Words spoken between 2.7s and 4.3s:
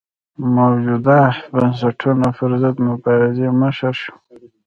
مبارزې مشر شو.